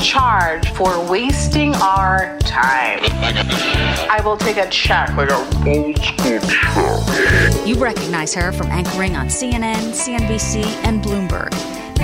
[0.00, 3.00] Charge for wasting our time.
[3.02, 5.14] Oh I will take a check.
[5.14, 7.66] Like a old school check.
[7.66, 11.50] You recognize her from anchoring on CNN, CNBC, and Bloomberg.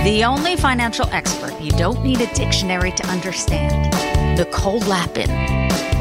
[0.04, 3.92] The only financial expert you don't need a dictionary to understand.
[4.36, 5.30] Nicole Lapin.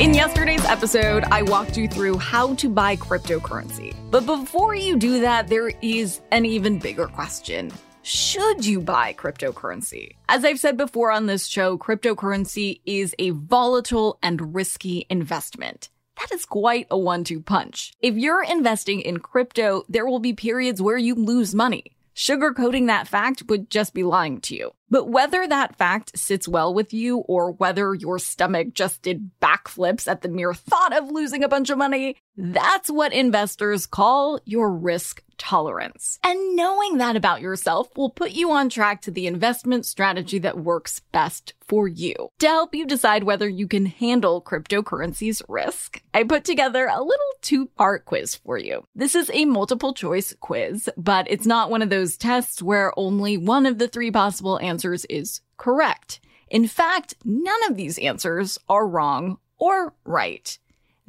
[0.01, 3.95] In yesterday's episode, I walked you through how to buy cryptocurrency.
[4.09, 7.71] But before you do that, there is an even bigger question.
[8.03, 10.15] Should you buy cryptocurrency?
[10.27, 15.89] As I've said before on this show, cryptocurrency is a volatile and risky investment.
[16.19, 17.93] That is quite a one two punch.
[18.01, 21.83] If you're investing in crypto, there will be periods where you lose money.
[22.15, 24.71] Sugarcoating that fact would just be lying to you.
[24.89, 30.07] But whether that fact sits well with you or whether your stomach just did backflips
[30.07, 34.71] at the mere thought of losing a bunch of money, that's what investors call your
[34.71, 36.19] risk tolerance.
[36.23, 40.59] And knowing that about yourself will put you on track to the investment strategy that
[40.59, 42.29] works best for you.
[42.37, 47.33] To help you decide whether you can handle cryptocurrency's risk, I put together a little
[47.41, 48.85] two part quiz for you.
[48.93, 53.35] This is a multiple choice quiz, but it's not one of those tests where only
[53.35, 56.19] one of the three possible answers is correct.
[56.49, 60.59] In fact, none of these answers are wrong or right.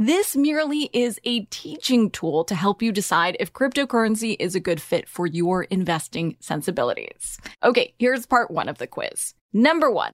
[0.04, 4.82] This merely is a teaching tool to help you decide if cryptocurrency is a good
[4.82, 7.38] fit for your investing sensibilities.
[7.62, 9.34] Okay, here's part one of the quiz.
[9.52, 10.10] Number one.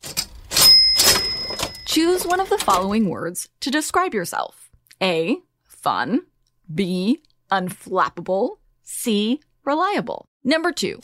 [1.87, 4.69] Choose one of the following words to describe yourself.
[5.03, 6.21] A, fun.
[6.75, 8.59] B, unflappable.
[8.83, 10.27] C, reliable.
[10.45, 11.01] Number two.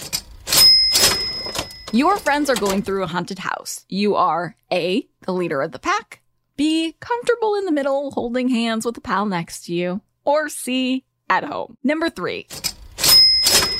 [1.91, 3.87] Your friends are going through a haunted house.
[3.89, 6.21] You are A, the leader of the pack.
[6.57, 10.01] B, comfortable in the middle, holding hands with a pal next to you.
[10.25, 11.77] Or C, at home.
[11.83, 12.47] Number three.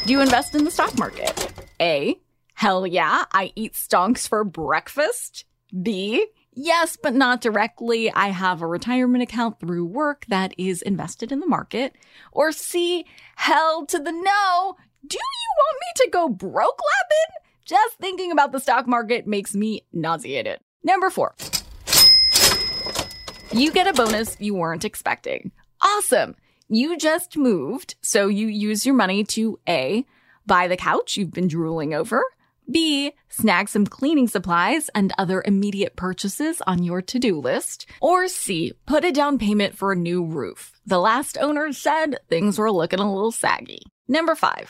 [0.05, 1.53] Do you invest in the stock market?
[1.81, 2.17] A,
[2.55, 5.45] hell yeah, I eat stonks for breakfast.
[5.83, 8.13] B, yes, but not directly.
[8.13, 11.95] I have a retirement account through work that is invested in the market.
[12.33, 14.77] Or C, hell to the no.
[15.07, 17.43] Do you want me to go broke, Lapin?
[17.65, 20.61] Just thinking about the stock market makes me nauseated.
[20.83, 21.35] Number four.
[23.55, 25.53] You get a bonus you weren't expecting.
[25.81, 26.35] Awesome.
[26.69, 30.05] You just moved, so you use your money to A,
[30.45, 32.25] buy the couch you've been drooling over,
[32.69, 38.27] B, snag some cleaning supplies and other immediate purchases on your to do list, or
[38.27, 40.73] C, put a down payment for a new roof.
[40.85, 43.83] The last owner said things were looking a little saggy.
[44.09, 44.69] Number five.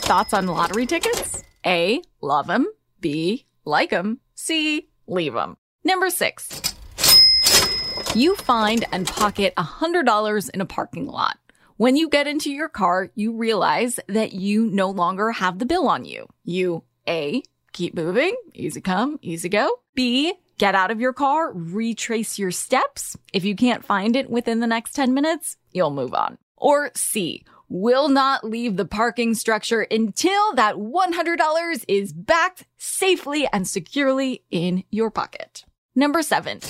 [0.00, 1.42] Thoughts on lottery tickets?
[1.66, 2.68] A, love them.
[3.00, 4.20] B, like them.
[4.34, 5.58] C, leave them.
[5.84, 6.62] Number six.
[8.14, 11.38] You find and pocket $100 in a parking lot.
[11.76, 15.86] When you get into your car, you realize that you no longer have the bill
[15.88, 16.26] on you.
[16.42, 17.42] You A,
[17.72, 19.80] keep moving, easy come, easy go.
[19.94, 23.16] B, get out of your car, retrace your steps.
[23.32, 26.38] If you can't find it within the next 10 minutes, you'll move on.
[26.56, 33.68] Or C, will not leave the parking structure until that $100 is backed safely and
[33.68, 35.64] securely in your pocket.
[35.94, 36.60] Number seven.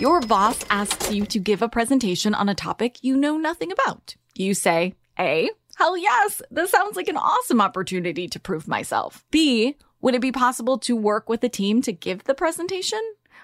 [0.00, 4.14] Your boss asks you to give a presentation on a topic you know nothing about.
[4.34, 9.26] You say, A, hell yes, this sounds like an awesome opportunity to prove myself.
[9.30, 13.02] B, would it be possible to work with a team to give the presentation?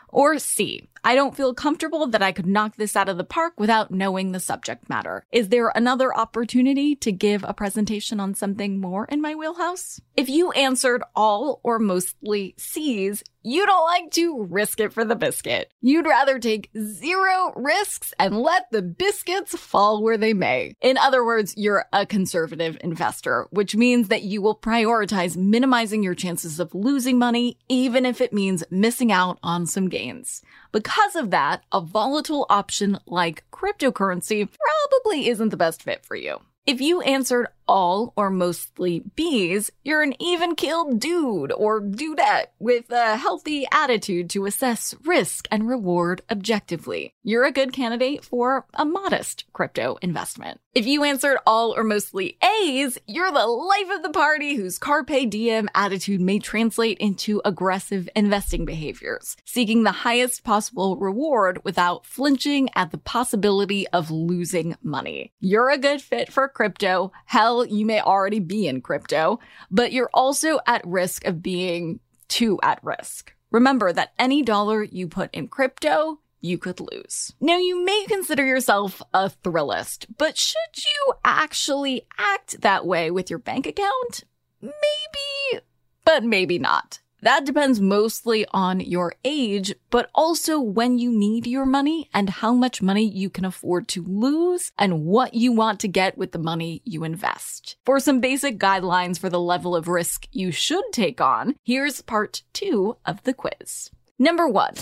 [0.09, 3.53] Or C, I don't feel comfortable that I could knock this out of the park
[3.57, 5.25] without knowing the subject matter.
[5.31, 10.01] Is there another opportunity to give a presentation on something more in my wheelhouse?
[10.17, 15.15] If you answered all or mostly C's, you don't like to risk it for the
[15.15, 15.71] biscuit.
[15.81, 20.75] You'd rather take zero risks and let the biscuits fall where they may.
[20.81, 26.17] In other words, you're a conservative investor, which means that you will prioritize minimizing your
[26.17, 30.43] chances of losing money, even if it means missing out on some gains.
[30.73, 36.41] Because of that, a volatile option like cryptocurrency probably isn't the best fit for you.
[36.67, 42.91] If you answered all or mostly B's, you're an even keeled dude or dudette with
[42.91, 47.15] a healthy attitude to assess risk and reward objectively.
[47.23, 50.61] You're a good candidate for a modest crypto investment.
[50.75, 55.31] If you answered all or mostly A's, you're the life of the party whose carpe
[55.31, 62.69] diem attitude may translate into aggressive investing behaviors, seeking the highest possible reward without flinching
[62.75, 65.33] at the possibility of losing money.
[65.41, 67.11] You're a good fit for crypto.
[67.25, 69.39] Hell, you may already be in crypto,
[69.71, 73.33] but you're also at risk of being too at risk.
[73.51, 77.33] Remember that any dollar you put in crypto, you could lose.
[77.41, 83.31] Now, you may consider yourself a thrillist, but should you actually act that way with
[83.31, 84.25] your bank account?
[84.61, 85.63] Maybe,
[86.05, 87.01] but maybe not.
[87.27, 92.55] That depends mostly on your age, but also when you need your money and how
[92.55, 96.39] much money you can afford to lose and what you want to get with the
[96.39, 97.79] money you invest.
[97.85, 102.45] For some basic guidelines for the level of risk you should take on, here's part
[102.53, 103.91] two of the quiz.
[104.21, 104.77] Number one.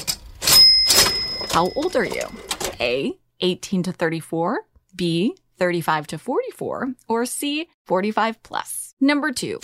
[1.52, 2.26] How old are you?
[2.78, 4.60] A, 18 to 34,
[4.94, 8.94] B, 35 to 44, or C, 45 plus.
[9.00, 9.60] Number two.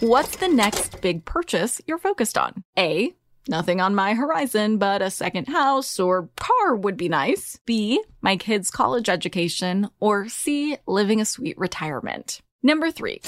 [0.00, 2.62] What's the next big purchase you're focused on?
[2.78, 3.12] A,
[3.48, 7.58] nothing on my horizon, but a second house or car would be nice.
[7.66, 12.40] B, my kids' college education, or C, living a sweet retirement.
[12.62, 13.20] Number three.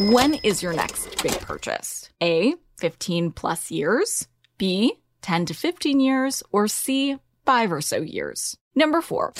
[0.00, 2.08] When is your next big purchase?
[2.22, 4.28] A, 15 plus years.
[4.56, 8.56] B, 10 to 15 years, or C, 5 or so years.
[8.74, 9.34] Number four,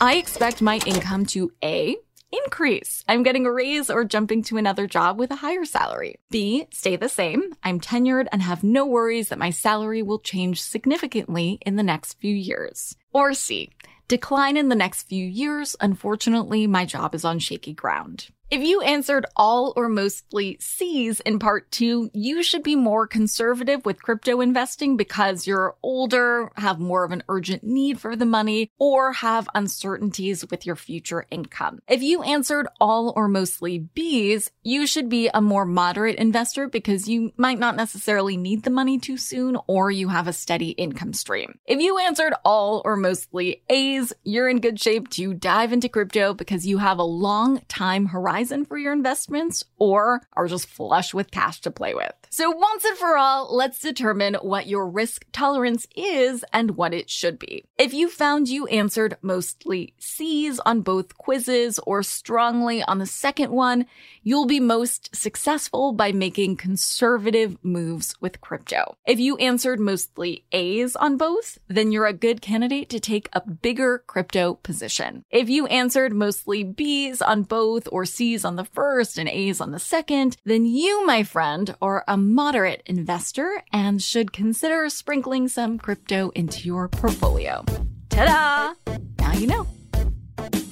[0.00, 1.96] I expect my income to A,
[2.44, 3.04] increase.
[3.08, 6.16] I'm getting a raise or jumping to another job with a higher salary.
[6.30, 7.54] B, stay the same.
[7.62, 12.14] I'm tenured and have no worries that my salary will change significantly in the next
[12.14, 12.96] few years.
[13.12, 13.70] Or C,
[14.08, 15.76] decline in the next few years.
[15.80, 18.28] Unfortunately, my job is on shaky ground.
[18.50, 23.84] If you answered all or mostly C's in part two, you should be more conservative
[23.84, 28.70] with crypto investing because you're older, have more of an urgent need for the money,
[28.78, 31.80] or have uncertainties with your future income.
[31.88, 37.08] If you answered all or mostly B's, you should be a more moderate investor because
[37.08, 41.14] you might not necessarily need the money too soon or you have a steady income
[41.14, 41.58] stream.
[41.66, 43.93] If you answered all or mostly A's,
[44.24, 48.64] you're in good shape to dive into crypto because you have a long time horizon
[48.64, 52.12] for your investments or are just flush with cash to play with.
[52.30, 57.08] So once and for all, let's determine what your risk tolerance is and what it
[57.08, 57.64] should be.
[57.78, 63.52] If you found you answered mostly C's on both quizzes or strongly on the second
[63.52, 63.86] one,
[64.22, 68.96] you'll be most successful by making conservative moves with crypto.
[69.06, 73.42] If you answered mostly A's on both, then you're a good candidate to take a
[73.48, 75.24] bigger crypto position.
[75.30, 79.70] If you answered mostly B's on both or C's on the first and A's on
[79.70, 85.78] the second, then you, my friend, are a moderate investor and should consider sprinkling some
[85.78, 87.64] crypto into your portfolio.
[88.08, 88.74] Ta-da!
[89.18, 89.66] Now you know.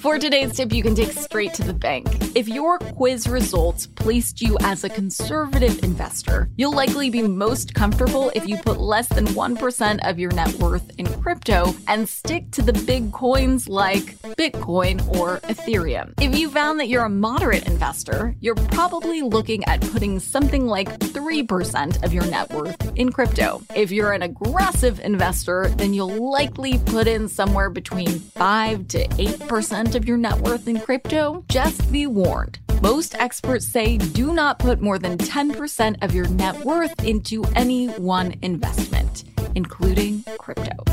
[0.03, 2.35] For today's tip, you can take straight to the bank.
[2.35, 8.29] If your quiz results placed you as a conservative investor, you'll likely be most comfortable
[8.35, 12.61] if you put less than 1% of your net worth in crypto and stick to
[12.61, 16.13] the big coins like Bitcoin or Ethereum.
[16.19, 20.89] If you found that you're a moderate investor, you're probably looking at putting something like
[20.99, 23.61] 3% of your net worth in crypto.
[23.73, 29.92] If you're an aggressive investor, then you'll likely put in somewhere between 5 to 8%
[29.95, 32.59] of your net worth in crypto, just be warned.
[32.81, 37.87] Most experts say do not put more than 10% of your net worth into any
[37.87, 39.23] one investment,
[39.55, 40.83] including crypto.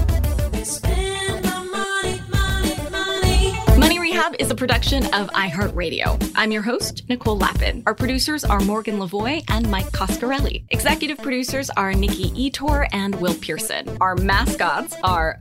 [3.76, 6.32] Money Rehab is a production of iHeartRadio.
[6.36, 7.82] I'm your host, Nicole Lapin.
[7.86, 10.64] Our producers are Morgan LaVoie and Mike Coscarelli.
[10.68, 13.96] Executive producers are Nikki Ettore and Will Pearson.
[14.00, 15.40] Our mascots are